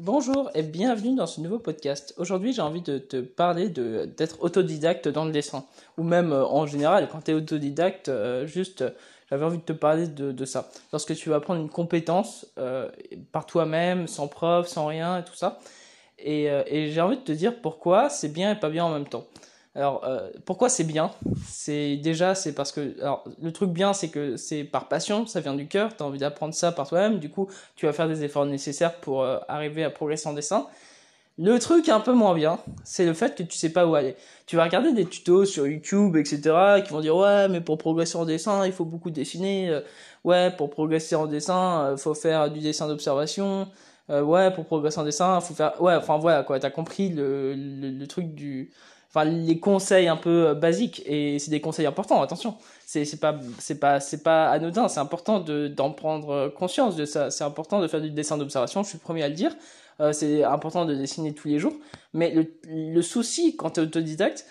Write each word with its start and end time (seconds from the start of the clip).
Bonjour 0.00 0.50
et 0.56 0.64
bienvenue 0.64 1.14
dans 1.14 1.28
ce 1.28 1.40
nouveau 1.40 1.60
podcast. 1.60 2.14
Aujourd'hui, 2.16 2.52
j'ai 2.52 2.62
envie 2.62 2.80
de 2.82 2.98
te 2.98 3.20
parler 3.20 3.68
de 3.68 4.06
d'être 4.16 4.42
autodidacte 4.42 5.06
dans 5.06 5.24
le 5.24 5.30
dessin 5.30 5.64
ou 5.96 6.02
même 6.02 6.32
euh, 6.32 6.44
en 6.44 6.66
général 6.66 7.08
quand 7.08 7.20
tu 7.20 7.30
es 7.30 7.34
autodidacte 7.34 8.08
euh, 8.08 8.44
juste 8.44 8.82
euh, 8.82 8.90
j'avais 9.30 9.44
envie 9.44 9.58
de 9.58 9.62
te 9.62 9.72
parler 9.72 10.08
de, 10.08 10.32
de, 10.32 10.44
ça. 10.44 10.68
Lorsque 10.92 11.14
tu 11.14 11.28
vas 11.28 11.36
apprendre 11.36 11.60
une 11.60 11.70
compétence 11.70 12.44
par 13.30 13.46
toi-même, 13.46 14.08
sans 14.08 14.26
prof, 14.26 14.66
sans 14.66 14.86
rien 14.86 15.18
et 15.18 15.24
tout 15.24 15.34
ça. 15.34 15.60
Et, 16.18 16.44
et 16.44 16.90
j'ai 16.90 17.00
envie 17.00 17.16
de 17.16 17.22
te 17.22 17.32
dire 17.32 17.60
pourquoi 17.62 18.10
c'est 18.10 18.28
bien 18.28 18.52
et 18.52 18.56
pas 18.56 18.68
bien 18.68 18.84
en 18.84 18.90
même 18.90 19.06
temps. 19.06 19.24
Alors, 19.76 20.04
euh, 20.04 20.30
pourquoi 20.44 20.68
c'est 20.68 20.84
bien? 20.84 21.10
C'est 21.48 21.96
déjà, 21.96 22.36
c'est 22.36 22.52
parce 22.54 22.70
que, 22.70 22.94
alors, 23.00 23.24
le 23.42 23.52
truc 23.52 23.70
bien, 23.70 23.92
c'est 23.92 24.08
que 24.08 24.36
c'est 24.36 24.62
par 24.62 24.86
passion, 24.88 25.26
ça 25.26 25.40
vient 25.40 25.54
du 25.54 25.66
cœur, 25.66 25.96
tu 25.96 26.02
as 26.02 26.06
envie 26.06 26.18
d'apprendre 26.20 26.54
ça 26.54 26.70
par 26.70 26.88
toi-même, 26.88 27.18
du 27.18 27.28
coup, 27.28 27.48
tu 27.74 27.86
vas 27.86 27.92
faire 27.92 28.08
des 28.08 28.22
efforts 28.22 28.46
nécessaires 28.46 28.94
pour 29.00 29.22
euh, 29.22 29.38
arriver 29.48 29.82
à 29.82 29.90
progresser 29.90 30.28
en 30.28 30.32
dessin. 30.32 30.66
Le 31.38 31.58
truc 31.58 31.88
un 31.88 31.98
peu 31.98 32.12
moins 32.12 32.34
bien, 32.34 32.60
c'est 32.84 33.04
le 33.04 33.12
fait 33.14 33.34
que 33.36 33.42
tu 33.42 33.58
sais 33.58 33.70
pas 33.72 33.86
où 33.86 33.96
aller. 33.96 34.14
Tu 34.46 34.54
vas 34.54 34.62
regarder 34.64 34.92
des 34.92 35.04
tutos 35.06 35.44
sur 35.46 35.66
YouTube, 35.66 36.16
etc., 36.16 36.80
qui 36.84 36.92
vont 36.92 37.00
dire 37.00 37.16
ouais, 37.16 37.48
mais 37.48 37.60
pour 37.60 37.76
progresser 37.76 38.16
en 38.16 38.24
dessin, 38.24 38.64
il 38.66 38.72
faut 38.72 38.84
beaucoup 38.84 39.10
dessiner. 39.10 39.70
Euh, 39.70 39.80
ouais, 40.22 40.52
pour 40.52 40.70
progresser 40.70 41.16
en 41.16 41.26
dessin, 41.26 41.90
il 41.92 41.98
faut 41.98 42.14
faire 42.14 42.48
du 42.50 42.60
dessin 42.60 42.86
d'observation. 42.86 43.68
ouais, 44.08 44.52
pour 44.52 44.66
progresser 44.66 45.00
en 45.00 45.04
dessin, 45.04 45.40
faut 45.40 45.54
faire. 45.54 45.80
Ouais, 45.82 45.96
enfin 45.96 46.18
voilà 46.18 46.44
quoi. 46.44 46.60
T'as 46.60 46.70
compris 46.70 47.08
le, 47.08 47.54
le 47.56 48.06
truc 48.06 48.34
du 48.34 48.70
enfin 49.14 49.24
les 49.24 49.60
conseils 49.60 50.08
un 50.08 50.16
peu 50.16 50.48
euh, 50.48 50.54
basiques 50.54 51.02
et 51.06 51.38
c'est 51.38 51.50
des 51.50 51.60
conseils 51.60 51.86
importants 51.86 52.20
attention. 52.20 52.56
C'est 52.84 53.04
c'est 53.04 53.20
pas 53.20 53.38
c'est 53.58 53.78
pas 53.78 54.00
c'est 54.00 54.22
pas 54.22 54.48
anodin 54.50 54.88
c'est 54.88 55.00
important 55.00 55.40
de 55.40 55.68
d'en 55.68 55.90
prendre 55.90 56.30
euh, 56.30 56.50
conscience 56.50 56.96
de 56.96 57.04
ça. 57.04 57.30
C'est 57.30 57.44
important 57.44 57.80
de 57.80 57.86
faire 57.86 58.00
du 58.00 58.10
dessin 58.10 58.36
d'observation 58.36 58.82
je 58.82 58.88
suis 58.88 58.98
le 58.98 59.02
premier 59.02 59.22
à 59.22 59.28
le 59.28 59.34
dire. 59.34 59.54
Euh, 60.00 60.12
c'est 60.12 60.42
important 60.42 60.84
de 60.84 60.94
dessiner 60.94 61.32
tous 61.32 61.48
les 61.48 61.60
jours. 61.60 61.74
Mais 62.12 62.32
le 62.32 62.52
le 62.66 63.02
souci 63.02 63.56
quand 63.56 63.70
tu 63.70 63.80
es 63.80 63.82
autodidacte 63.84 64.46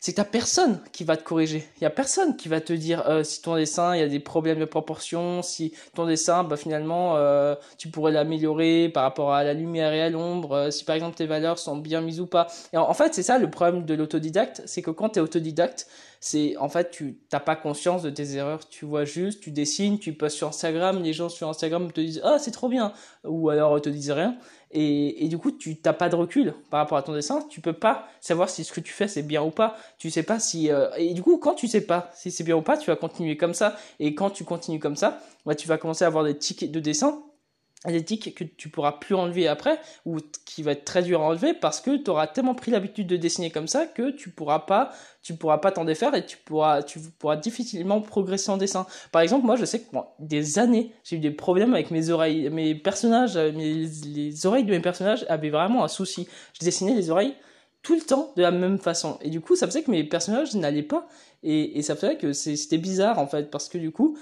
c'est 0.00 0.14
que 0.14 0.22
personne 0.22 0.80
qui 0.92 1.04
va 1.04 1.16
te 1.16 1.24
corriger. 1.24 1.66
Il 1.78 1.82
y 1.82 1.86
a 1.86 1.90
personne 1.90 2.36
qui 2.36 2.48
va 2.48 2.60
te 2.60 2.72
dire 2.72 3.08
euh, 3.08 3.24
si 3.24 3.42
ton 3.42 3.56
dessin 3.56 3.94
il 3.94 4.00
y 4.00 4.02
a 4.02 4.08
des 4.08 4.20
problèmes 4.20 4.58
de 4.58 4.64
proportion, 4.64 5.42
si 5.42 5.72
ton 5.94 6.06
dessin 6.06 6.44
bah 6.44 6.56
finalement 6.56 7.16
euh, 7.16 7.54
tu 7.78 7.88
pourrais 7.88 8.12
l'améliorer 8.12 8.90
par 8.92 9.02
rapport 9.02 9.32
à 9.32 9.44
la 9.44 9.54
lumière 9.54 9.92
et 9.92 10.02
à 10.02 10.10
l'ombre, 10.10 10.52
euh, 10.52 10.70
si 10.70 10.84
par 10.84 10.94
exemple 10.94 11.16
tes 11.16 11.26
valeurs 11.26 11.58
sont 11.58 11.76
bien 11.76 12.00
mises 12.00 12.20
ou 12.20 12.26
pas. 12.26 12.46
Et 12.72 12.76
en, 12.76 12.94
fait 12.94 13.14
c'est 13.14 13.22
ça 13.22 13.38
le 13.38 13.50
problème 13.50 13.84
de 13.84 13.94
l'autodidacte, 13.94 14.62
c'est 14.66 14.82
que 14.82 14.90
quand 14.90 15.10
tu 15.10 15.18
es 15.18 15.22
autodidacte, 15.22 15.86
c'est 16.20 16.56
en 16.56 16.68
fait 16.68 16.90
tu 16.90 17.18
t'as 17.28 17.40
pas 17.40 17.56
conscience 17.56 18.02
de 18.02 18.10
tes 18.10 18.34
erreurs, 18.34 18.68
tu 18.68 18.84
vois 18.84 19.04
juste, 19.04 19.40
tu 19.40 19.50
dessines, 19.50 19.98
tu 19.98 20.12
postes 20.12 20.36
sur 20.36 20.48
Instagram, 20.48 21.02
les 21.02 21.12
gens 21.12 21.28
sur 21.28 21.48
Instagram 21.48 21.90
te 21.92 22.00
disent 22.00 22.20
ah 22.24 22.38
c'est 22.38 22.50
trop 22.50 22.68
bien 22.68 22.92
ou 23.24 23.50
alors 23.50 23.80
te 23.80 23.88
disent 23.88 24.10
rien. 24.10 24.36
Et, 24.70 25.24
et 25.24 25.28
du 25.28 25.38
coup 25.38 25.52
tu 25.52 25.76
t'as 25.80 25.92
pas 25.92 26.08
de 26.08 26.16
recul 26.16 26.54
par 26.70 26.80
rapport 26.80 26.98
à 26.98 27.02
ton 27.02 27.14
dessin, 27.14 27.42
tu 27.48 27.60
peux 27.60 27.72
pas 27.72 28.08
savoir 28.20 28.50
si 28.50 28.64
ce 28.64 28.72
que 28.72 28.80
tu 28.80 28.92
fais 28.92 29.08
c'est 29.08 29.22
bien 29.22 29.42
ou 29.42 29.50
pas, 29.50 29.76
tu 29.98 30.10
sais 30.10 30.22
pas 30.22 30.38
si 30.38 30.70
euh, 30.70 30.88
et 30.96 31.14
du 31.14 31.22
coup 31.22 31.38
quand 31.38 31.54
tu 31.54 31.68
sais 31.68 31.80
pas 31.80 32.10
si 32.14 32.30
c'est 32.30 32.44
bien 32.44 32.56
ou 32.56 32.62
pas, 32.62 32.76
tu 32.76 32.90
vas 32.90 32.96
continuer 32.96 33.36
comme 33.36 33.54
ça. 33.54 33.76
Et 34.00 34.14
quand 34.14 34.30
tu 34.30 34.44
continues 34.44 34.78
comme 34.78 34.96
ça, 34.96 35.20
bah, 35.46 35.54
tu 35.54 35.68
vas 35.68 35.78
commencer 35.78 36.04
à 36.04 36.08
avoir 36.08 36.24
des 36.24 36.36
tics 36.36 36.70
de 36.70 36.80
dessin 36.80 37.22
tics 38.04 38.34
que 38.34 38.44
tu 38.44 38.68
pourras 38.68 38.92
plus 38.92 39.14
enlever 39.14 39.46
après 39.46 39.80
ou 40.04 40.18
qui 40.44 40.62
va 40.62 40.72
être 40.72 40.84
très 40.84 41.02
dur 41.02 41.22
à 41.22 41.26
enlever 41.26 41.54
parce 41.54 41.80
que 41.80 41.96
tu 41.96 42.10
auras 42.10 42.26
tellement 42.26 42.54
pris 42.54 42.70
l'habitude 42.70 43.06
de 43.06 43.16
dessiner 43.16 43.50
comme 43.50 43.68
ça 43.68 43.86
que 43.86 44.10
tu 44.10 44.30
pourras 44.30 44.60
pas 44.60 44.90
tu 45.22 45.34
pourras 45.34 45.58
pas 45.58 45.70
t'en 45.72 45.84
défaire 45.84 46.14
et 46.14 46.24
tu 46.26 46.36
pourras 46.38 46.82
tu 46.82 46.98
pourras 47.18 47.36
difficilement 47.36 48.00
progresser 48.00 48.50
en 48.50 48.56
dessin. 48.56 48.86
Par 49.12 49.22
exemple, 49.22 49.46
moi 49.46 49.56
je 49.56 49.64
sais 49.64 49.80
que 49.80 49.86
des 50.18 50.58
années, 50.58 50.92
j'ai 51.04 51.16
eu 51.16 51.20
des 51.20 51.30
problèmes 51.30 51.74
avec 51.74 51.90
mes 51.90 52.10
oreilles, 52.10 52.50
mes 52.50 52.74
personnages, 52.74 53.36
mes, 53.36 53.86
les 54.06 54.46
oreilles 54.46 54.64
de 54.64 54.70
mes 54.70 54.80
personnages 54.80 55.24
avaient 55.28 55.50
vraiment 55.50 55.84
un 55.84 55.88
souci. 55.88 56.28
Je 56.58 56.64
dessinais 56.64 56.94
les 56.94 57.10
oreilles 57.10 57.34
tout 57.82 57.94
le 57.94 58.00
temps 58.00 58.32
de 58.36 58.42
la 58.42 58.50
même 58.50 58.78
façon 58.78 59.18
et 59.22 59.30
du 59.30 59.40
coup, 59.40 59.54
ça 59.54 59.66
faisait 59.66 59.82
que 59.82 59.90
mes 59.90 60.02
personnages 60.02 60.54
n'allaient 60.54 60.82
pas 60.82 61.06
et, 61.42 61.78
et 61.78 61.82
ça 61.82 61.94
faisait 61.94 62.16
que 62.16 62.32
c'était 62.32 62.78
bizarre 62.78 63.18
en 63.18 63.26
fait 63.26 63.50
parce 63.50 63.68
que 63.68 63.78
du 63.78 63.92
coup, 63.92 64.16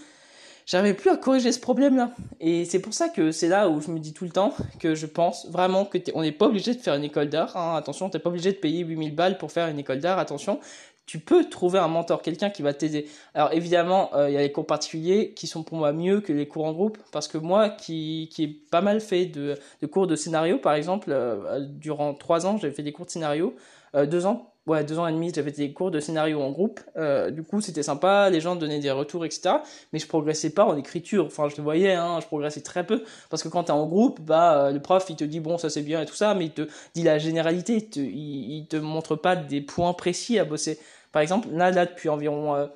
j'arrivais 0.66 0.94
plus 0.94 1.10
à 1.10 1.16
corriger 1.16 1.52
ce 1.52 1.60
problème-là. 1.60 2.10
Et 2.40 2.64
c'est 2.64 2.80
pour 2.80 2.92
ça 2.92 3.08
que 3.08 3.32
c'est 3.32 3.48
là 3.48 3.68
où 3.68 3.80
je 3.80 3.90
me 3.90 3.98
dis 3.98 4.12
tout 4.12 4.24
le 4.24 4.30
temps 4.30 4.54
que 4.78 4.94
je 4.94 5.06
pense 5.06 5.46
vraiment 5.48 5.84
que 5.84 5.98
on 6.14 6.22
n'est 6.22 6.32
pas 6.32 6.46
obligé 6.46 6.74
de 6.74 6.80
faire 6.80 6.94
une 6.94 7.04
école 7.04 7.28
d'art. 7.28 7.56
Hein. 7.56 7.76
Attention, 7.76 8.10
t'es 8.10 8.18
pas 8.18 8.28
obligé 8.28 8.52
de 8.52 8.58
payer 8.58 8.84
8000 8.84 9.14
balles 9.14 9.38
pour 9.38 9.52
faire 9.52 9.68
une 9.68 9.78
école 9.78 10.00
d'art. 10.00 10.18
Attention, 10.18 10.60
tu 11.06 11.20
peux 11.20 11.48
trouver 11.48 11.78
un 11.78 11.86
mentor, 11.86 12.20
quelqu'un 12.20 12.50
qui 12.50 12.62
va 12.62 12.74
t'aider. 12.74 13.08
Alors 13.32 13.52
évidemment, 13.52 14.10
euh, 14.14 14.28
il 14.28 14.34
y 14.34 14.36
a 14.36 14.40
les 14.40 14.50
cours 14.50 14.66
particuliers 14.66 15.32
qui 15.34 15.46
sont 15.46 15.62
pour 15.62 15.78
moi 15.78 15.92
mieux 15.92 16.20
que 16.20 16.32
les 16.32 16.48
cours 16.48 16.64
en 16.64 16.72
groupe, 16.72 16.98
parce 17.12 17.28
que 17.28 17.38
moi, 17.38 17.70
qui, 17.70 18.28
qui 18.32 18.42
ai 18.42 18.48
pas 18.48 18.80
mal 18.80 19.00
fait 19.00 19.26
de, 19.26 19.54
de 19.80 19.86
cours 19.86 20.08
de 20.08 20.16
scénario, 20.16 20.58
par 20.58 20.74
exemple, 20.74 21.10
euh, 21.12 21.60
durant 21.60 22.12
trois 22.12 22.44
ans, 22.44 22.58
j'avais 22.58 22.74
fait 22.74 22.82
des 22.82 22.92
cours 22.92 23.06
de 23.06 23.10
scénario, 23.10 23.54
euh, 23.94 24.04
deux 24.04 24.26
ans 24.26 24.52
ouais, 24.66 24.84
deux 24.84 24.98
ans 24.98 25.06
et 25.06 25.12
demi, 25.12 25.32
j'avais 25.34 25.52
des 25.52 25.72
cours 25.72 25.90
de 25.90 26.00
scénario 26.00 26.40
en 26.40 26.50
groupe. 26.50 26.80
Euh, 26.96 27.30
du 27.30 27.42
coup, 27.42 27.60
c'était 27.60 27.82
sympa, 27.82 28.30
les 28.30 28.40
gens 28.40 28.56
donnaient 28.56 28.80
des 28.80 28.90
retours, 28.90 29.24
etc. 29.24 29.56
Mais 29.92 29.98
je 29.98 30.06
progressais 30.06 30.50
pas 30.50 30.64
en 30.64 30.76
écriture. 30.76 31.26
Enfin, 31.26 31.48
je 31.48 31.56
le 31.56 31.62
voyais, 31.62 31.94
hein, 31.94 32.18
je 32.20 32.26
progressais 32.26 32.62
très 32.62 32.84
peu. 32.84 33.02
Parce 33.30 33.42
que 33.42 33.48
quand 33.48 33.64
t'es 33.64 33.72
en 33.72 33.86
groupe, 33.86 34.20
bah, 34.20 34.66
euh, 34.66 34.70
le 34.72 34.80
prof, 34.80 35.06
il 35.08 35.16
te 35.16 35.24
dit, 35.24 35.40
bon, 35.40 35.58
ça 35.58 35.70
c'est 35.70 35.82
bien 35.82 36.02
et 36.02 36.06
tout 36.06 36.14
ça, 36.14 36.34
mais 36.34 36.46
il 36.46 36.52
te 36.52 36.68
dit 36.94 37.02
la 37.02 37.18
généralité. 37.18 37.88
Il 37.96 38.66
te, 38.68 38.76
te 38.76 38.80
montre 38.80 39.16
pas 39.16 39.36
des 39.36 39.60
points 39.60 39.92
précis 39.92 40.38
à 40.38 40.44
bosser. 40.44 40.78
Par 41.12 41.22
exemple, 41.22 41.48
là, 41.52 41.70
là, 41.70 41.86
depuis 41.86 42.08
environ... 42.08 42.54
Euh, 42.54 42.66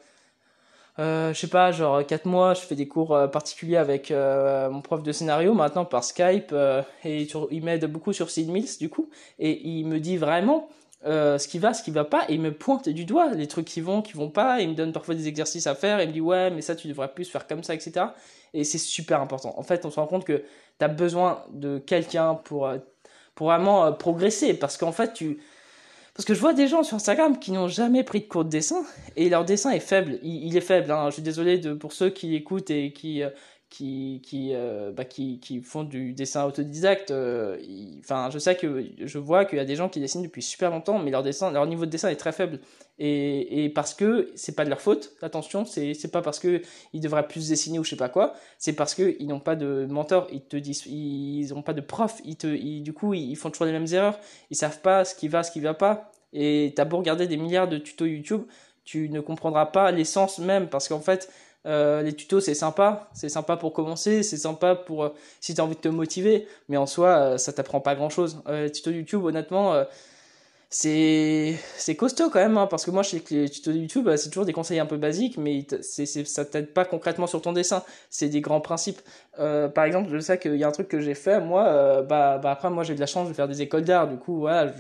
euh, 1.01 1.33
je 1.33 1.39
sais 1.39 1.47
pas, 1.47 1.73
genre 1.73 2.05
quatre 2.05 2.27
mois, 2.27 2.53
je 2.53 2.61
fais 2.61 2.75
des 2.75 2.87
cours 2.87 3.15
euh, 3.15 3.27
particuliers 3.27 3.79
avec 3.79 4.11
euh, 4.11 4.69
mon 4.69 4.83
prof 4.83 5.03
de 5.03 5.13
scénario 5.13 5.55
maintenant 5.55 5.87
par 5.87 6.05
Skype 6.05 6.55
et 7.05 7.29
il 7.51 7.65
m'aide 7.65 7.87
beaucoup 7.87 8.13
sur 8.13 8.29
Sid 8.29 8.51
Mills 8.51 8.79
du 8.79 8.91
coup 8.91 9.09
et 9.39 9.67
il 9.67 9.87
me 9.87 9.99
dit 9.99 10.19
vraiment 10.19 10.69
euh, 11.07 11.39
ce 11.39 11.49
qui 11.49 11.59
va, 11.59 11.73
ce 11.73 11.83
qui 11.83 11.91
va 11.91 12.05
pas, 12.05 12.25
et 12.29 12.35
il 12.35 12.41
me 12.41 12.53
pointe 12.53 12.89
du 12.89 13.07
doigt 13.07 13.33
les 13.33 13.47
trucs 13.47 13.65
qui 13.65 13.81
vont, 13.81 14.03
qui 14.03 14.13
vont 14.13 14.29
pas, 14.29 14.61
et 14.61 14.65
il 14.65 14.71
me 14.71 14.75
donne 14.75 14.93
parfois 14.93 15.15
des 15.15 15.29
exercices 15.29 15.67
à 15.67 15.75
faire, 15.75 15.99
et 15.99 16.05
il 16.05 16.09
me 16.09 16.13
dit 16.13 16.21
ouais, 16.21 16.51
mais 16.51 16.61
ça 16.61 16.77
tu 16.77 16.89
devrais 16.89 17.13
plus 17.13 17.25
faire 17.25 17.47
comme 17.47 17.63
ça, 17.63 17.75
etc. 17.75 18.07
Et 18.53 18.65
c'est 18.65 18.79
super 18.79 19.21
important. 19.23 19.55
En 19.57 19.63
fait, 19.63 19.87
on 19.87 19.91
se 19.91 19.99
rend 19.99 20.07
compte 20.07 20.25
que 20.25 20.45
tu 20.79 20.85
as 20.85 20.89
besoin 20.89 21.45
de 21.53 21.79
quelqu'un 21.79 22.35
pour, 22.35 22.67
euh, 22.67 22.79
pour 23.35 23.47
vraiment 23.47 23.87
euh, 23.87 23.93
progresser, 23.93 24.55
parce 24.55 24.77
qu'en 24.77 24.93
fait, 24.93 25.15
tu... 25.15 25.41
Parce 26.13 26.27
que 26.27 26.35
je 26.35 26.41
vois 26.41 26.53
des 26.53 26.67
gens 26.67 26.83
sur 26.83 26.97
Instagram 26.97 27.39
qui 27.39 27.53
n'ont 27.53 27.69
jamais 27.69 28.05
pris 28.05 28.21
de 28.21 28.27
cours 28.27 28.45
de 28.45 28.51
dessin, 28.51 28.85
et 29.17 29.31
leur 29.31 29.47
dessin 29.47 29.71
est 29.71 29.81
faible. 29.81 30.19
Il, 30.23 30.55
est 30.55 30.61
faible, 30.61 30.91
hein. 30.91 31.07
je 31.07 31.15
suis 31.15 31.23
désolé 31.23 31.57
de, 31.57 31.73
pour 31.73 31.95
ceux 31.95 32.11
qui 32.11 32.35
écoutent 32.35 32.69
et 32.71 32.93
qui 32.93 33.23
qui 33.71 34.21
qui, 34.25 34.51
euh, 34.53 34.91
bah, 34.91 35.05
qui 35.05 35.39
qui 35.39 35.63
font 35.63 35.85
du 35.85 36.13
dessin 36.13 36.45
autodidacte 36.45 37.13
euh, 37.13 37.57
enfin 38.01 38.29
je 38.31 38.39
sais 38.41 38.57
que 38.57 38.85
je 38.99 39.19
vois 39.19 39.45
qu'il 39.45 39.59
y 39.59 39.61
a 39.61 39.65
des 39.65 39.77
gens 39.77 39.89
qui 39.89 40.01
dessinent 40.01 40.25
depuis 40.25 40.43
super 40.43 40.71
longtemps 40.71 40.99
mais 40.99 41.13
leur 41.13 41.23
dessin 41.23 41.53
leur 41.53 41.67
niveau 41.67 41.87
de 41.87 41.91
dessin 41.91 42.09
est 42.09 42.17
très 42.17 42.33
faible. 42.33 42.59
Et, 42.99 43.65
et 43.65 43.69
parce 43.71 43.95
que 43.95 44.31
c'est 44.35 44.55
pas 44.57 44.65
de 44.65 44.71
leur 44.71 44.81
faute 44.81 45.13
attention 45.23 45.65
c'est 45.65 45.95
c'est 45.95 46.11
pas 46.11 46.21
parce 46.21 46.41
que 46.41 46.61
ils 46.93 47.01
devraient 47.01 47.29
plus 47.29 47.49
dessiner 47.49 47.79
ou 47.79 47.85
je 47.85 47.91
sais 47.91 47.97
pas 47.97 48.09
quoi 48.09 48.35
c'est 48.59 48.75
parce 48.75 48.95
que 48.95 49.17
ils 49.21 49.29
n'ont 49.29 49.41
pas 49.41 49.55
de 49.55 49.87
mentor 49.89 50.27
ils 50.33 50.43
te 50.43 50.57
disent 50.57 50.85
ils 50.87 51.55
ont 51.55 51.63
pas 51.63 51.73
de 51.73 51.81
prof 51.81 52.21
ils 52.25 52.37
te 52.37 52.49
ils, 52.49 52.83
du 52.83 52.93
coup 52.93 53.15
ils 53.15 53.37
font 53.37 53.51
toujours 53.51 53.67
les 53.67 53.73
mêmes 53.73 53.87
erreurs 53.93 54.19
ils 54.51 54.57
savent 54.57 54.81
pas 54.81 55.05
ce 55.05 55.15
qui 55.15 55.29
va 55.29 55.43
ce 55.45 55.53
qui 55.53 55.61
va 55.61 55.75
pas. 55.75 56.11
Et 56.33 56.73
t'as 56.77 56.85
beau 56.85 56.99
regarder 56.99 57.27
des 57.27 57.37
milliards 57.37 57.69
de 57.69 57.79
tutos 57.79 58.07
YouTube 58.07 58.43
tu 58.85 59.09
ne 59.09 59.21
comprendras 59.21 59.67
pas 59.67 59.91
l'essence 59.93 60.39
même 60.39 60.69
parce 60.69 60.89
qu'en 60.89 61.01
fait 61.01 61.31
euh, 61.67 62.03
les 62.03 62.15
tutos, 62.15 62.41
c'est 62.41 62.55
sympa, 62.55 63.11
c'est 63.13 63.29
sympa 63.29 63.57
pour 63.57 63.73
commencer, 63.73 64.23
c'est 64.23 64.39
sympa 64.39 64.75
pour 64.75 65.05
euh, 65.05 65.09
si 65.41 65.55
tu 65.55 65.61
as 65.61 65.65
envie 65.65 65.75
de 65.77 65.81
te 65.81 65.89
motiver, 65.89 66.47
mais 66.69 66.77
en 66.79 66.87
soi, 66.87 67.09
euh, 67.09 67.39
ça 67.39 67.53
t'apprend 67.53 67.81
pas 67.81 67.95
grand-chose. 67.95 68.43
les 68.49 68.73
tutos 68.73 68.91
YouTube, 68.91 69.25
honnêtement, 69.25 69.85
c'est 70.73 71.57
c'est 71.77 71.97
costaud 71.97 72.31
quand 72.31 72.39
même, 72.39 72.57
hein, 72.57 72.67
parce 72.67 72.85
que 72.87 72.91
moi, 72.91 73.03
je 73.03 73.11
sais 73.11 73.21
que 73.21 73.35
les 73.35 73.51
tutos 73.51 73.73
YouTube, 73.73 74.09
c'est 74.17 74.31
toujours 74.31 74.47
des 74.47 74.53
conseils 74.53 74.79
un 74.79 74.87
peu 74.87 74.97
basiques, 74.97 75.37
mais 75.37 75.67
c'est 75.83 76.07
ça 76.07 76.45
t'aide 76.45 76.73
pas 76.73 76.85
concrètement 76.85 77.27
sur 77.27 77.43
ton 77.43 77.53
dessin. 77.53 77.83
C'est 78.09 78.29
des 78.29 78.41
grands 78.41 78.61
principes. 78.61 79.01
par 79.37 79.85
exemple, 79.85 80.09
je 80.13 80.19
sais 80.19 80.39
qu'il 80.39 80.57
y 80.57 80.65
a 80.65 80.69
un 80.69 80.73
truc 80.73 80.89
que 80.89 81.01
j'ai 81.01 81.15
fait, 81.15 81.41
moi, 81.41 82.03
bah, 82.03 82.39
bah 82.39 82.53
après, 82.53 82.71
moi, 82.71 82.85
j'ai 82.85 82.95
de 82.95 83.01
la 83.01 83.07
chance 83.07 83.29
de 83.29 83.35
faire 83.35 83.49
des 83.49 83.63
écoles 83.63 83.85
d'art, 83.85 84.09
du 84.09 84.17
coup, 84.17 84.39
voilà, 84.39 84.73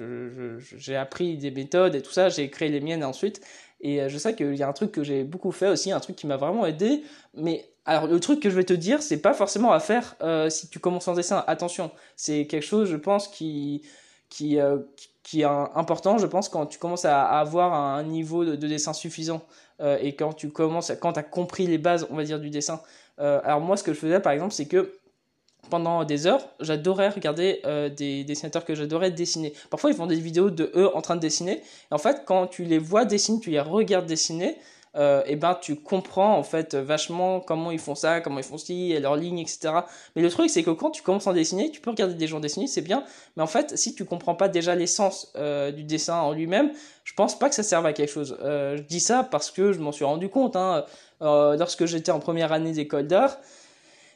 j'ai 0.58 0.96
appris 0.96 1.36
des 1.36 1.50
méthodes 1.50 1.94
et 1.94 2.02
tout 2.02 2.12
ça, 2.12 2.28
j'ai 2.30 2.48
créé 2.50 2.68
les 2.70 2.80
miennes 2.80 3.04
ensuite. 3.04 3.42
Et 3.80 4.00
euh, 4.00 4.08
je 4.08 4.18
sais 4.18 4.34
qu'il 4.34 4.54
y 4.54 4.62
a 4.62 4.68
un 4.68 4.72
truc 4.72 4.92
que 4.92 5.02
j'ai 5.02 5.24
beaucoup 5.24 5.52
fait 5.52 5.68
aussi, 5.68 5.92
un 5.92 6.00
truc 6.00 6.16
qui 6.16 6.26
m'a 6.26 6.36
vraiment 6.36 6.66
aidé. 6.66 7.02
Mais 7.34 7.68
alors 7.84 8.06
le 8.06 8.20
truc 8.20 8.40
que 8.40 8.50
je 8.50 8.56
vais 8.56 8.64
te 8.64 8.72
dire, 8.72 9.02
c'est 9.02 9.20
pas 9.20 9.34
forcément 9.34 9.72
à 9.72 9.80
faire 9.80 10.16
euh, 10.22 10.50
si 10.50 10.68
tu 10.68 10.78
commences 10.78 11.08
en 11.08 11.14
dessin. 11.14 11.44
Attention, 11.46 11.90
c'est 12.16 12.46
quelque 12.46 12.64
chose, 12.64 12.88
je 12.90 12.96
pense, 12.96 13.28
qui 13.28 13.82
qui 14.28 14.60
euh, 14.60 14.78
qui 15.22 15.42
est 15.42 15.44
important, 15.44 16.18
je 16.18 16.26
pense, 16.26 16.48
quand 16.48 16.66
tu 16.66 16.78
commences 16.78 17.04
à, 17.04 17.22
avoir 17.22 17.72
un 17.74 18.02
niveau 18.02 18.44
de, 18.44 18.56
dessin 18.56 18.92
suffisant 18.92 19.42
et 19.80 20.14
quand 20.16 20.32
tu 20.32 20.50
commences, 20.50 20.92
quand 21.00 21.12
tu 21.14 21.20
as 21.20 21.22
compris 21.22 21.66
les 21.66 21.78
bases, 21.78 22.06
on 22.10 22.16
va 22.16 22.24
dire, 22.24 22.40
du 22.40 22.50
dessin. 22.50 22.80
Alors 23.18 23.60
moi, 23.60 23.76
ce 23.76 23.84
que 23.84 23.92
je 23.92 23.98
faisais, 23.98 24.18
par 24.18 24.32
exemple, 24.32 24.52
c'est 24.52 24.66
que 24.66 24.99
pendant 25.68 26.04
des 26.04 26.26
heures, 26.26 26.48
j'adorais 26.60 27.10
regarder 27.10 27.60
euh, 27.64 27.88
des 27.88 28.24
dessinateurs 28.24 28.64
que 28.64 28.74
j'adorais 28.74 29.10
dessiner. 29.10 29.52
Parfois, 29.70 29.90
ils 29.90 29.96
font 29.96 30.06
des 30.06 30.18
vidéos 30.18 30.50
de 30.50 30.72
eux 30.74 30.94
en 30.96 31.02
train 31.02 31.16
de 31.16 31.20
dessiner. 31.20 31.62
Et 31.90 31.94
en 31.94 31.98
fait, 31.98 32.22
quand 32.24 32.46
tu 32.46 32.64
les 32.64 32.78
vois 32.78 33.04
dessiner, 33.04 33.40
tu 33.40 33.50
les 33.50 33.60
regardes 33.60 34.06
dessiner, 34.06 34.56
euh, 34.96 35.22
et 35.26 35.36
ben 35.36 35.56
tu 35.60 35.76
comprends 35.76 36.36
en 36.36 36.42
fait 36.42 36.74
vachement 36.74 37.38
comment 37.38 37.70
ils 37.70 37.78
font 37.78 37.94
ça, 37.94 38.20
comment 38.20 38.38
ils 38.38 38.44
font 38.44 38.58
ci, 38.58 38.98
leurs 38.98 39.14
lignes, 39.14 39.38
etc. 39.38 39.72
Mais 40.16 40.22
le 40.22 40.30
truc 40.30 40.50
c'est 40.50 40.64
que 40.64 40.70
quand 40.70 40.90
tu 40.90 41.02
commences 41.02 41.28
à 41.28 41.32
dessiner, 41.32 41.70
tu 41.70 41.80
peux 41.80 41.90
regarder 41.90 42.14
des 42.14 42.26
gens 42.26 42.40
dessiner, 42.40 42.66
c'est 42.66 42.80
bien, 42.80 43.04
mais 43.36 43.42
en 43.44 43.46
fait 43.46 43.76
si 43.78 43.94
tu 43.94 44.04
comprends 44.04 44.34
pas 44.34 44.48
déjà 44.48 44.74
l'essence 44.74 45.32
euh, 45.36 45.70
du 45.70 45.84
dessin 45.84 46.16
en 46.16 46.32
lui-même, 46.32 46.72
je 47.04 47.14
pense 47.14 47.38
pas 47.38 47.48
que 47.48 47.54
ça 47.54 47.62
serve 47.62 47.86
à 47.86 47.92
quelque 47.92 48.10
chose. 48.10 48.36
Euh, 48.42 48.78
je 48.78 48.82
dis 48.82 48.98
ça 48.98 49.22
parce 49.22 49.52
que 49.52 49.72
je 49.72 49.78
m'en 49.78 49.92
suis 49.92 50.04
rendu 50.04 50.28
compte 50.28 50.56
hein, 50.56 50.84
lorsque 51.20 51.84
j'étais 51.86 52.10
en 52.10 52.18
première 52.18 52.52
année 52.52 52.72
d'école 52.72 53.06
d'art 53.06 53.38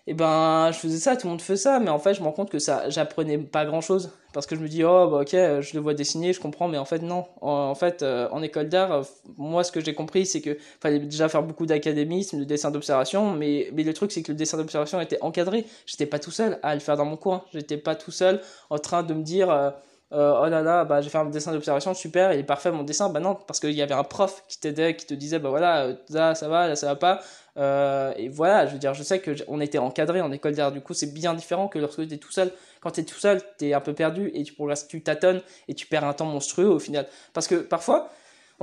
et 0.06 0.14
ben 0.14 0.70
je 0.72 0.78
faisais 0.78 0.98
ça 0.98 1.16
tout 1.16 1.26
le 1.26 1.30
monde 1.30 1.42
fait 1.42 1.56
ça 1.56 1.80
mais 1.80 1.90
en 1.90 1.98
fait 1.98 2.14
je 2.14 2.20
me 2.20 2.26
rends 2.26 2.32
compte 2.32 2.50
que 2.50 2.58
ça 2.58 2.90
j'apprenais 2.90 3.38
pas 3.38 3.64
grand 3.64 3.80
chose 3.80 4.10
parce 4.34 4.46
que 4.46 4.54
je 4.56 4.60
me 4.60 4.68
dis 4.68 4.84
oh 4.84 5.08
bah 5.08 5.20
ok 5.22 5.30
je 5.30 5.74
le 5.74 5.80
vois 5.80 5.94
dessiner 5.94 6.32
je 6.32 6.40
comprends 6.40 6.68
mais 6.68 6.76
en 6.76 6.84
fait 6.84 7.00
non. 7.00 7.26
En, 7.40 7.74
fait 7.74 8.02
euh, 8.02 8.28
en 8.30 8.42
école 8.42 8.68
d'art 8.68 8.92
euh, 8.92 9.02
moi 9.38 9.64
ce 9.64 9.72
que 9.72 9.80
j'ai 9.80 9.94
compris 9.94 10.26
c'est 10.26 10.40
que 10.40 10.58
fallait 10.80 10.98
déjà 10.98 11.28
faire 11.28 11.42
beaucoup 11.42 11.66
d'académisme 11.66 12.38
de 12.38 12.44
dessin 12.44 12.70
d'observation 12.70 13.32
mais 13.32 13.70
mais 13.72 13.82
le 13.82 13.94
truc 13.94 14.12
c'est 14.12 14.22
que 14.22 14.32
le 14.32 14.36
dessin 14.36 14.56
d'observation 14.56 15.00
était 15.00 15.20
encadré. 15.22 15.64
J'étais 15.86 16.06
pas 16.06 16.18
tout 16.18 16.30
seul 16.30 16.58
à 16.62 16.74
le 16.74 16.80
faire 16.80 16.96
dans 16.96 17.04
mon 17.04 17.16
coin. 17.16 17.44
J'étais 17.52 17.76
pas 17.76 17.94
tout 17.94 18.10
seul 18.10 18.40
en 18.70 18.78
train 18.78 19.02
de 19.02 19.14
me 19.14 19.22
dire 19.22 19.74
euh, 20.14 20.40
oh 20.42 20.48
là 20.48 20.62
là, 20.62 20.84
bah, 20.84 21.00
j'ai 21.00 21.10
fait 21.10 21.18
un 21.18 21.24
dessin 21.26 21.52
d'observation, 21.52 21.92
super, 21.92 22.32
il 22.32 22.38
est 22.38 22.44
parfait 22.44 22.70
mon 22.70 22.84
dessin. 22.84 23.08
Bah 23.08 23.20
non, 23.20 23.34
parce 23.34 23.58
qu'il 23.58 23.72
y 23.72 23.82
avait 23.82 23.94
un 23.94 24.04
prof 24.04 24.44
qui 24.48 24.60
t'aidait, 24.60 24.94
qui 24.94 25.06
te 25.06 25.14
disait, 25.14 25.40
bah 25.40 25.50
voilà, 25.50 25.88
là 26.10 26.34
ça 26.34 26.48
va, 26.48 26.68
là 26.68 26.76
ça 26.76 26.86
va 26.86 26.96
pas. 26.96 27.20
Euh, 27.56 28.12
et 28.16 28.28
voilà, 28.28 28.66
je 28.66 28.72
veux 28.72 28.78
dire, 28.78 28.94
je 28.94 29.02
sais 29.02 29.18
que 29.20 29.32
on 29.48 29.60
était 29.60 29.78
encadré 29.78 30.20
en 30.20 30.30
école 30.32 30.54
d'art, 30.54 30.72
du 30.72 30.80
coup 30.80 30.94
c'est 30.94 31.12
bien 31.12 31.34
différent 31.34 31.68
que 31.68 31.78
lorsque 31.78 32.06
tu 32.06 32.14
es 32.14 32.18
tout 32.18 32.32
seul. 32.32 32.52
Quand 32.80 32.92
tu 32.92 33.00
es 33.00 33.04
tout 33.04 33.18
seul, 33.18 33.40
tu 33.58 33.66
es 33.68 33.74
un 33.74 33.80
peu 33.80 33.92
perdu 33.92 34.30
et 34.34 34.44
tu 34.44 34.52
progresses, 34.52 34.86
tu 34.86 35.02
tâtonnes 35.02 35.40
et 35.68 35.74
tu 35.74 35.86
perds 35.86 36.04
un 36.04 36.12
temps 36.12 36.26
monstrueux 36.26 36.68
au 36.68 36.78
final. 36.78 37.06
Parce 37.32 37.48
que 37.48 37.56
parfois, 37.56 38.10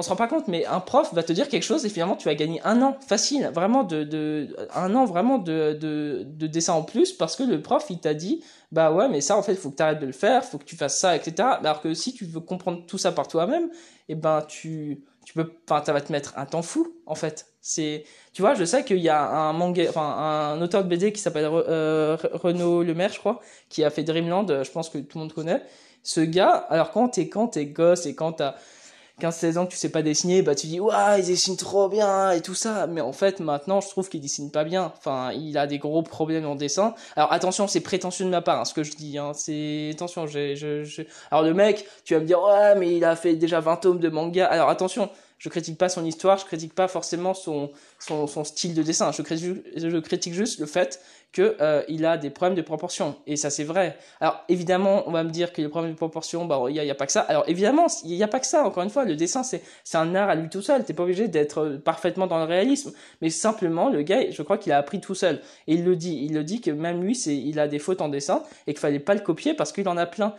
on 0.01 0.03
se 0.03 0.09
rend 0.09 0.15
pas 0.15 0.27
compte, 0.27 0.48
mais 0.48 0.65
un 0.65 0.80
prof 0.80 1.13
va 1.13 1.21
te 1.21 1.31
dire 1.31 1.48
quelque 1.48 1.62
chose 1.62 1.86
et 1.86 1.89
finalement 1.89 2.15
tu 2.15 2.27
vas 2.27 2.33
gagner 2.33 2.59
un 2.63 2.81
an 2.81 2.98
facile, 3.07 3.51
vraiment 3.53 3.83
de, 3.83 4.48
un 4.74 4.95
an 4.95 5.06
vraiment 5.06 5.38
de, 5.38 5.77
de, 5.80 6.24
de 6.25 6.48
dessin 6.48 6.74
en 6.74 6.81
plus 6.81 7.13
parce 7.13 7.36
que 7.36 7.44
le 7.44 7.62
prof 7.62 7.86
il 7.92 8.00
t'a 8.00 8.15
dit 8.15 8.44
bah 8.71 8.92
ouais 8.92 9.07
mais 9.09 9.21
ça 9.21 9.38
en 9.38 9.44
fait 9.44 9.53
faut 9.53 9.69
que 9.69 9.75
tu 9.75 9.83
arrêtes 9.83 10.00
de 10.00 10.07
le 10.07 10.12
faire, 10.12 10.44
faut 10.44 10.57
que 10.57 10.63
tu 10.63 10.75
fasses 10.75 11.00
ça 11.00 11.15
etc. 11.15 11.50
Alors 11.59 11.81
que 11.81 11.94
si 11.94 12.15
tu 12.15 12.25
veux 12.25 12.39
comprendre 12.39 12.83
tout 12.88 12.98
ça 12.98 13.12
par 13.12 13.27
toi-même, 13.27 13.65
et 14.09 14.13
eh 14.13 14.15
ben 14.15 14.42
tu 14.48 15.03
tu 15.24 15.33
peux 15.36 15.53
enfin 15.69 15.83
ça 15.86 15.94
va 15.94 16.01
te 16.01 16.12
mettre 16.12 16.33
un 16.36 16.48
temps 16.48 16.63
fou 16.63 16.95
en 17.06 17.13
fait 17.13 17.45
c'est 17.62 18.03
tu 18.33 18.42
vois 18.42 18.56
je 18.56 18.65
sais 18.65 18.83
qu'il 18.83 18.98
y 18.98 19.09
a 19.09 19.24
un 19.24 19.53
manga 19.53 19.86
enfin 19.88 20.01
un 20.01 20.62
auteur 20.63 20.83
de 20.83 20.89
BD 20.89 21.13
qui 21.13 21.21
s'appelle 21.21 21.48
euh, 21.48 22.18
Renaud 22.33 22.81
Lemaire 22.81 23.13
je 23.13 23.19
crois 23.19 23.39
qui 23.69 23.83
a 23.83 23.92
fait 23.92 24.01
Dreamland 24.01 24.63
je 24.63 24.71
pense 24.71 24.89
que 24.89 24.98
tout 24.98 25.19
le 25.19 25.25
monde 25.25 25.33
connaît 25.33 25.62
ce 26.01 26.21
gars 26.21 26.65
alors 26.69 26.89
quand 26.89 27.09
t'es 27.09 27.30
quand 27.30 27.50
t'es 27.50 27.68
gosse 27.68 28.07
et 28.07 28.15
quand 28.15 28.31
t'as 28.33 28.56
15-16 29.21 29.57
ans 29.57 29.65
que 29.65 29.71
tu 29.71 29.77
sais 29.77 29.89
pas 29.89 30.01
dessiner, 30.01 30.41
bah 30.41 30.56
tu 30.56 30.68
dis 30.68 30.79
waouh 30.79 31.19
il 31.19 31.25
dessine 31.25 31.56
trop 31.57 31.89
bien 31.89 32.31
et 32.31 32.41
tout 32.41 32.56
ça. 32.56 32.88
Mais 32.88 33.01
en 33.01 33.13
fait 33.13 33.39
maintenant 33.39 33.81
je 33.81 33.89
trouve 33.89 34.09
qu'il 34.09 34.21
dessine 34.21 34.51
pas 34.51 34.63
bien. 34.63 34.91
Enfin 34.97 35.31
il 35.33 35.57
a 35.57 35.68
des 35.68 35.77
gros 35.77 36.01
problèmes 36.03 36.45
en 36.45 36.56
dessin. 36.56 36.95
Alors 37.15 37.31
attention 37.31 37.68
c'est 37.68 37.81
prétentieux 37.81 38.25
de 38.25 38.29
ma 38.29 38.41
part 38.41 38.59
hein, 38.59 38.65
ce 38.65 38.73
que 38.73 38.83
je 38.83 38.94
dis. 38.94 39.18
Hein. 39.18 39.31
C'est 39.33 39.91
attention 39.94 40.27
j'ai 40.27 40.56
je, 40.56 40.83
je... 40.83 41.03
alors 41.29 41.44
le 41.44 41.53
mec 41.53 41.85
tu 42.03 42.13
vas 42.13 42.19
me 42.19 42.25
dire 42.25 42.41
ouais 42.41 42.75
mais 42.75 42.95
il 42.97 43.06
a 43.06 43.15
fait 43.15 43.35
déjà 43.35 43.59
20 43.59 43.75
tomes 43.77 44.00
de 44.00 44.09
manga. 44.09 44.47
Alors 44.47 44.69
attention 44.69 45.09
je 45.41 45.49
critique 45.49 45.79
pas 45.79 45.89
son 45.89 46.05
histoire, 46.05 46.38
je 46.38 46.45
critique 46.45 46.75
pas 46.75 46.88
forcément 46.88 47.33
son, 47.33 47.71
son, 47.97 48.27
son 48.27 48.43
style 48.43 48.75
de 48.75 48.83
dessin, 48.83 49.11
je 49.11 49.23
critique, 49.23 50.33
juste 50.33 50.59
le 50.59 50.67
fait 50.67 51.01
que 51.33 51.57
euh, 51.59 51.81
il 51.88 52.05
a 52.05 52.17
des 52.17 52.29
problèmes 52.29 52.55
de 52.55 52.61
proportion 52.61 53.15
et 53.25 53.35
ça 53.38 53.49
c'est 53.49 53.63
vrai. 53.63 53.97
Alors 54.19 54.43
évidemment, 54.49 55.01
on 55.07 55.11
va 55.11 55.23
me 55.23 55.31
dire 55.31 55.51
que 55.51 55.59
les 55.59 55.67
problèmes 55.67 55.93
de 55.93 55.97
proportion, 55.97 56.45
bah 56.45 56.61
il 56.69 56.75
y 56.75 56.79
a, 56.79 56.91
a, 56.91 56.95
pas 56.95 57.07
que 57.07 57.11
ça. 57.11 57.21
Alors 57.21 57.43
évidemment, 57.47 57.88
il 58.05 58.13
y 58.13 58.21
a 58.21 58.27
pas 58.27 58.39
que 58.39 58.45
ça. 58.45 58.63
Encore 58.63 58.83
une 58.83 58.91
fois, 58.91 59.03
le 59.03 59.15
dessin 59.15 59.41
c'est 59.41 59.63
c'est 59.83 59.97
un 59.97 60.13
art 60.13 60.29
à 60.29 60.35
lui 60.35 60.47
tout 60.47 60.61
seul. 60.61 60.85
T'es 60.85 60.93
pas 60.93 61.03
obligé 61.03 61.27
d'être 61.27 61.61
euh, 61.61 61.77
parfaitement 61.79 62.27
dans 62.27 62.38
le 62.38 62.43
réalisme, 62.43 62.93
mais 63.21 63.31
simplement 63.31 63.89
le 63.89 64.03
gars, 64.03 64.29
je 64.29 64.43
crois 64.43 64.59
qu'il 64.59 64.71
a 64.73 64.77
appris 64.77 65.01
tout 65.01 65.15
seul 65.15 65.41
et 65.65 65.73
il 65.73 65.83
le 65.83 65.95
dit. 65.95 66.19
Il 66.23 66.35
le 66.35 66.43
dit 66.43 66.61
que 66.61 66.69
même 66.69 67.01
lui, 67.01 67.15
c'est 67.15 67.35
il 67.35 67.59
a 67.59 67.67
des 67.67 67.79
fautes 67.79 68.01
en 68.01 68.09
dessin 68.09 68.43
et 68.67 68.73
qu'il 68.73 68.79
fallait 68.79 68.99
pas 68.99 69.15
le 69.15 69.21
copier 69.21 69.55
parce 69.55 69.71
qu'il 69.71 69.89
en 69.89 69.97
a 69.97 70.05
plein. 70.05 70.35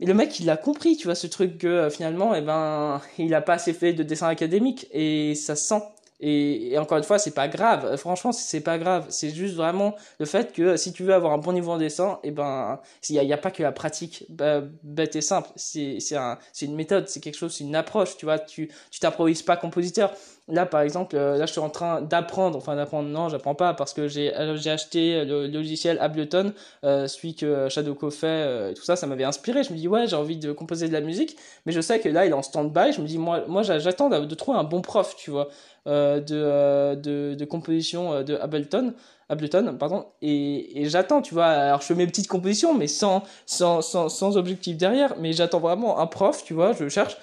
Et 0.00 0.06
le 0.06 0.14
mec, 0.14 0.40
il 0.40 0.50
a 0.50 0.56
compris, 0.56 0.96
tu 0.96 1.06
vois, 1.06 1.14
ce 1.14 1.26
truc 1.26 1.58
que 1.58 1.66
euh, 1.66 1.90
finalement, 1.90 2.34
eh 2.34 2.40
ben, 2.40 3.00
il 3.18 3.34
a 3.34 3.40
pas 3.40 3.54
assez 3.54 3.72
fait 3.72 3.92
de 3.92 4.02
dessin 4.02 4.28
académique 4.28 4.86
et 4.92 5.34
ça 5.34 5.56
se 5.56 5.64
sent. 5.66 5.82
Et, 6.20 6.78
encore 6.78 6.96
une 6.98 7.04
fois, 7.04 7.18
c'est 7.18 7.34
pas 7.34 7.48
grave. 7.48 7.96
Franchement, 7.96 8.32
c'est 8.32 8.60
pas 8.60 8.78
grave. 8.78 9.06
C'est 9.10 9.30
juste 9.30 9.56
vraiment 9.56 9.94
le 10.18 10.26
fait 10.26 10.52
que 10.52 10.76
si 10.76 10.92
tu 10.92 11.02
veux 11.02 11.12
avoir 11.12 11.32
un 11.32 11.38
bon 11.38 11.52
niveau 11.52 11.72
en 11.72 11.76
dessin, 11.78 12.18
et 12.22 12.28
eh 12.28 12.30
ben, 12.30 12.80
il 13.08 13.16
y 13.16 13.32
a, 13.32 13.36
pas 13.36 13.50
que 13.50 13.62
la 13.62 13.72
pratique 13.72 14.24
bah, 14.30 14.62
bête 14.82 15.16
et 15.16 15.20
simple. 15.20 15.50
C'est 15.56 15.98
un, 16.16 16.38
une 16.62 16.74
méthode, 16.76 17.08
c'est 17.08 17.20
quelque 17.20 17.36
chose, 17.36 17.54
c'est 17.54 17.64
une 17.64 17.76
approche. 17.76 18.16
Tu 18.16 18.24
vois, 18.24 18.38
tu 18.38 18.70
tu 18.90 19.00
t'improvises 19.00 19.42
pas 19.42 19.56
compositeur. 19.56 20.14
Là, 20.46 20.66
par 20.66 20.82
exemple, 20.82 21.16
euh, 21.16 21.38
là, 21.38 21.46
je 21.46 21.52
suis 21.52 21.60
en 21.60 21.70
train 21.70 22.02
d'apprendre, 22.02 22.58
enfin 22.58 22.76
d'apprendre, 22.76 23.08
non, 23.08 23.30
j'apprends 23.30 23.54
pas 23.54 23.72
parce 23.72 23.94
que 23.94 24.08
j'ai 24.08 24.36
euh, 24.36 24.58
acheté 24.66 25.24
le 25.24 25.46
logiciel 25.46 25.96
Ableton, 26.00 26.52
euh, 26.84 27.06
celui 27.06 27.34
que 27.34 27.70
Shadow 27.70 27.94
fait, 28.10 28.26
euh, 28.26 28.74
tout 28.74 28.82
ça, 28.82 28.94
ça 28.94 29.06
m'avait 29.06 29.24
inspiré. 29.24 29.62
Je 29.64 29.72
me 29.72 29.78
dis 29.78 29.88
ouais, 29.88 30.06
j'ai 30.06 30.16
envie 30.16 30.36
de 30.36 30.52
composer 30.52 30.86
de 30.88 30.92
la 30.92 31.00
musique, 31.00 31.38
mais 31.64 31.72
je 31.72 31.80
sais 31.80 31.98
que 31.98 32.10
là, 32.10 32.26
il 32.26 32.30
est 32.30 32.34
en 32.34 32.42
stand-by. 32.42 32.92
Je 32.92 33.00
me 33.00 33.06
dis 33.06 33.16
moi, 33.16 33.44
moi, 33.48 33.62
j'attends 33.62 34.10
de, 34.10 34.34
trouver 34.34 34.58
un 34.58 34.64
bon 34.64 34.82
prof, 34.82 35.16
tu 35.16 35.30
vois, 35.30 35.48
de, 35.86 36.20
de 36.20 37.34
de 37.34 37.44
composition 37.46 38.22
de 38.22 38.34
Ableton. 38.36 38.92
Ableton, 39.30 39.76
pardon, 39.78 40.04
et, 40.20 40.82
et 40.82 40.88
j'attends, 40.90 41.22
tu 41.22 41.32
vois. 41.32 41.46
Alors 41.46 41.80
je 41.80 41.86
fais 41.86 41.94
mes 41.94 42.06
petites 42.06 42.28
compositions, 42.28 42.74
mais 42.74 42.86
sans 42.86 43.22
sans 43.46 43.80
sans, 43.80 44.10
sans 44.10 44.36
objectif 44.36 44.76
derrière. 44.76 45.14
Mais 45.18 45.32
j'attends 45.32 45.60
vraiment 45.60 45.98
un 46.00 46.06
prof, 46.06 46.44
tu 46.44 46.52
vois. 46.52 46.72
Je 46.72 46.90
cherche 46.90 47.16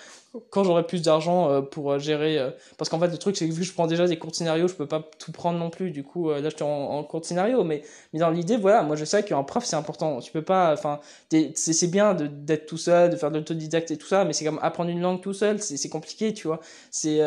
quand 0.50 0.63
j'aurai 0.63 0.83
plus 0.88 1.01
d'argent 1.01 1.50
euh, 1.50 1.62
pour 1.62 1.92
euh, 1.92 2.00
gérer 2.00 2.39
euh, 2.39 2.51
parce 2.78 2.89
qu'en 2.89 3.00
fait 3.00 3.10
le 3.10 3.18
truc 3.18 3.36
c'est 3.36 3.48
que 3.48 3.54
vu 3.54 3.62
que 3.62 3.68
je 3.68 3.74
prends 3.74 3.88
déjà 3.88 4.07
des 4.07 4.18
cours 4.18 4.31
de 4.31 4.36
scénario 4.36 4.68
je 4.68 4.74
peux 4.75 4.88
pas 4.88 5.04
tout 5.19 5.31
prendre 5.31 5.60
non 5.60 5.69
plus. 5.69 5.92
Du 5.92 6.04
coup 6.04 6.30
là 6.30 6.50
je 6.50 6.56
suis 6.56 6.63
en, 6.63 6.68
en, 6.69 7.04
cours 7.04 7.19
de 7.19 7.25
scénario 7.25 7.63
mais 7.63 7.83
mais 8.13 8.19
dans 8.19 8.30
l'idée 8.30 8.57
voilà 8.57 8.83
moi 8.83 8.95
je 8.95 9.04
sais 9.04 9.24
qu'un 9.24 9.44
prof 9.44 9.66
c'est 9.66 9.75
important. 9.75 10.19
Tu 10.19 10.31
peux 10.31 10.42
pas 10.42 10.74
enfin 10.74 11.00
c'est 11.30 11.92
bien 11.92 12.13
d'être 12.13 12.66
tout 12.66 12.78
seul 12.78 13.10
de 13.10 13.16
faire 13.18 13.31
de 13.31 13.39
l'autodidacte 13.39 13.92
et 13.92 13.98
tout 13.98 14.07
ça 14.07 14.24
mais 14.24 14.33
c'est 14.33 14.45
comme 14.45 14.60
apprendre 14.62 14.89
une 14.89 15.01
langue 15.01 15.22
tout 15.22 15.33
seul 15.33 15.62
c'est 15.62 15.89
compliqué 15.89 16.33
tu 16.33 16.48
vois. 16.48 16.60
C'est 16.92 17.19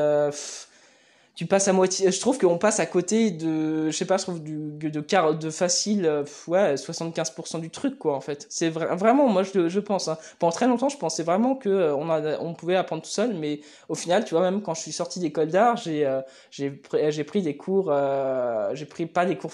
tu 1.35 1.47
passes 1.47 1.67
à 1.67 1.73
moitié 1.73 2.11
je 2.13 2.21
trouve 2.21 2.39
qu'on 2.39 2.59
passe 2.59 2.79
à 2.79 2.87
côté 2.87 3.31
de 3.31 3.91
je 3.91 3.97
sais 3.97 4.05
pas 4.05 4.19
je 4.19 4.23
trouve 4.23 4.43
du 4.43 4.73
de 4.79 5.01
car 5.01 5.35
de 5.35 5.51
facile 5.51 6.07
euh, 6.07 6.25
ouais 6.47 6.75
75% 6.77 7.61
du 7.61 7.71
truc 7.71 7.99
quoi 7.99 8.15
en 8.15 8.21
fait 8.21 8.47
c'est 8.51 8.71
vraiment 8.71 9.29
moi 9.29 9.43
je, 9.43 9.69
je 9.69 9.81
pense 9.81 10.09
hein. 10.09 10.17
pendant 10.39 10.53
très 10.53 10.67
longtemps 10.67 10.89
je 10.89 10.97
pensais 10.97 11.23
vraiment 11.23 11.57
que 11.57 11.69
euh, 11.69 11.97
on 11.97 12.09
a, 12.09 12.39
on 12.39 12.55
pouvait 12.55 12.77
apprendre 12.77 13.03
tout 13.03 13.11
seul 13.11 13.35
mais 13.35 13.61
au 13.89 13.95
final 13.95 14.25
tu 14.25 14.35
vois 14.35 14.43
même 14.43 14.63
quand 14.63 14.75
je 14.75 14.83
suis 14.83 14.93
sorti 14.93 15.19
d'école 15.19 15.49
d'art 15.49 15.77
j'ai 15.77 16.07
euh, 16.07 16.21
j'ai 16.51 17.25
pris 17.25 17.43
des 17.43 17.57
cours 17.57 17.93
j'ai 18.73 18.87
pris 18.87 19.07
pas 19.07 19.27
des 19.27 19.37
cours 19.37 19.51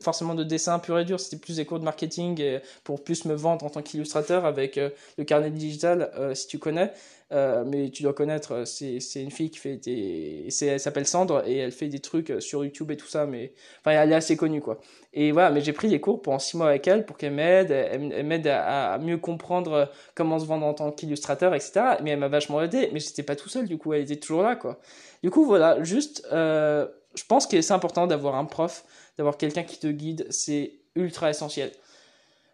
forcément 0.00 0.34
de 0.34 0.44
dessin 0.44 0.78
pur 0.78 0.98
et 0.98 1.04
dur 1.04 1.20
c'était 1.20 1.36
plus 1.36 1.56
des 1.56 1.64
cours 1.64 1.78
de 1.78 1.84
marketing 1.84 2.60
pour 2.82 3.04
plus 3.04 3.24
me 3.26 3.34
vendre 3.34 3.64
en 3.64 3.70
tant 3.70 3.82
qu'illustrateur 3.82 4.44
avec 4.44 4.76
le 4.76 5.24
carnet 5.24 5.50
digital 5.50 6.10
si 6.34 6.48
tu 6.48 6.58
connais 6.58 6.92
euh, 7.32 7.64
mais 7.66 7.90
tu 7.90 8.02
dois 8.02 8.12
connaître, 8.12 8.52
euh, 8.52 8.64
c'est 8.66 9.22
une 9.22 9.30
fille 9.30 9.50
qui 9.50 9.58
fait 9.58 9.76
des. 9.76 10.48
Elle 10.60 10.78
s'appelle 10.78 11.06
Sandre 11.06 11.42
et 11.46 11.56
elle 11.56 11.72
fait 11.72 11.88
des 11.88 12.00
trucs 12.00 12.30
euh, 12.30 12.40
sur 12.40 12.62
YouTube 12.62 12.90
et 12.90 12.96
tout 12.96 13.06
ça, 13.06 13.24
mais. 13.24 13.54
Enfin, 13.80 13.92
elle 13.92 14.12
est 14.12 14.14
assez 14.14 14.36
connue, 14.36 14.60
quoi. 14.60 14.80
Et 15.14 15.32
voilà, 15.32 15.50
mais 15.50 15.62
j'ai 15.62 15.72
pris 15.72 15.88
des 15.88 16.00
cours 16.00 16.20
pendant 16.20 16.38
six 16.38 16.56
mois 16.56 16.68
avec 16.68 16.86
elle 16.86 17.06
pour 17.06 17.16
qu'elle 17.16 17.32
m'aide, 17.32 17.70
elle, 17.70 18.24
m'aide 18.26 18.46
à, 18.46 18.98
mieux 18.98 19.16
comprendre 19.16 19.90
comment 20.14 20.38
se 20.38 20.44
vendre 20.44 20.66
en 20.66 20.74
tant 20.74 20.90
qu'illustrateur, 20.90 21.54
etc. 21.54 21.96
Mais 22.02 22.10
elle 22.10 22.18
m'a 22.18 22.28
vachement 22.28 22.62
aidé, 22.62 22.90
mais 22.92 23.00
j'étais 23.00 23.22
pas 23.22 23.36
tout 23.36 23.48
seul, 23.48 23.66
du 23.66 23.78
coup, 23.78 23.92
elle 23.92 24.02
était 24.02 24.16
toujours 24.16 24.42
là, 24.42 24.56
quoi. 24.56 24.78
Du 25.22 25.30
coup, 25.30 25.44
voilà, 25.44 25.82
juste, 25.82 26.26
je 26.30 27.24
pense 27.28 27.46
que 27.46 27.60
c'est 27.60 27.74
important 27.74 28.06
d'avoir 28.06 28.36
un 28.36 28.46
prof, 28.46 28.84
d'avoir 29.18 29.36
quelqu'un 29.36 29.64
qui 29.64 29.78
te 29.78 29.86
guide, 29.86 30.26
c'est 30.30 30.72
ultra 30.94 31.30
essentiel. 31.30 31.72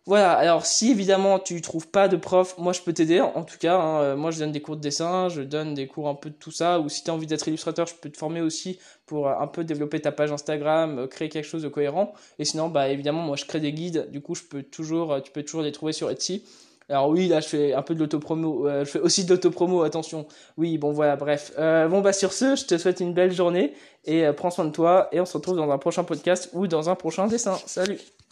Voilà, 0.08 0.32
alors 0.32 0.64
si 0.64 0.90
évidemment 0.90 1.38
tu 1.38 1.60
trouves 1.60 1.86
pas 1.86 2.08
de 2.08 2.16
prof, 2.16 2.54
moi 2.56 2.72
je 2.72 2.80
peux 2.80 2.94
t'aider 2.94 3.20
en 3.20 3.44
tout 3.44 3.58
cas. 3.58 3.76
Hein, 3.76 4.00
euh, 4.00 4.16
moi 4.16 4.30
je 4.30 4.38
donne 4.38 4.52
des 4.52 4.62
cours 4.62 4.76
de 4.76 4.80
dessin, 4.80 5.28
je 5.28 5.42
donne 5.42 5.74
des 5.74 5.86
cours 5.86 6.08
un 6.08 6.14
peu 6.14 6.30
de 6.30 6.34
tout 6.34 6.50
ça. 6.50 6.80
Ou 6.80 6.88
si 6.88 7.04
tu 7.04 7.10
as 7.10 7.14
envie 7.14 7.26
d'être 7.26 7.46
illustrateur, 7.46 7.86
je 7.86 7.94
peux 7.94 8.08
te 8.08 8.16
former 8.16 8.40
aussi 8.40 8.78
pour 9.04 9.28
euh, 9.28 9.34
un 9.38 9.46
peu 9.46 9.64
développer 9.64 10.00
ta 10.00 10.10
page 10.10 10.32
Instagram, 10.32 11.00
euh, 11.00 11.06
créer 11.08 11.28
quelque 11.28 11.44
chose 11.44 11.62
de 11.62 11.68
cohérent. 11.68 12.14
Et 12.38 12.46
sinon, 12.46 12.70
bah 12.70 12.88
évidemment, 12.88 13.20
moi 13.20 13.36
je 13.36 13.44
crée 13.44 13.60
des 13.60 13.70
guides, 13.74 14.10
du 14.10 14.22
coup 14.22 14.34
je 14.34 14.44
peux 14.44 14.62
toujours, 14.62 15.20
tu 15.22 15.30
peux 15.30 15.42
toujours 15.42 15.60
les 15.60 15.72
trouver 15.72 15.92
sur 15.92 16.10
Etsy. 16.10 16.42
Alors 16.88 17.10
oui, 17.10 17.28
là 17.28 17.40
je 17.40 17.48
fais 17.48 17.74
un 17.74 17.82
peu 17.82 17.94
de 17.94 18.00
l'autopromo, 18.00 18.66
je 18.66 18.84
fais 18.84 19.00
aussi 19.00 19.26
de 19.26 19.34
l'autopromo, 19.34 19.82
attention. 19.82 20.26
Oui, 20.56 20.78
bon 20.78 20.90
voilà, 20.90 21.16
bref. 21.16 21.52
bon 21.54 22.00
bah 22.00 22.14
sur 22.14 22.32
ce, 22.32 22.56
je 22.56 22.64
te 22.64 22.78
souhaite 22.78 23.00
une 23.00 23.12
belle 23.12 23.32
journée 23.32 23.74
et 24.06 24.24
prends 24.34 24.50
soin 24.50 24.64
de 24.64 24.72
toi 24.72 25.08
et 25.12 25.20
on 25.20 25.26
se 25.26 25.36
retrouve 25.36 25.56
dans 25.56 25.70
un 25.70 25.76
prochain 25.76 26.04
podcast 26.04 26.48
ou 26.54 26.66
dans 26.66 26.88
un 26.88 26.94
prochain 26.94 27.26
dessin. 27.26 27.58
Salut 27.66 27.98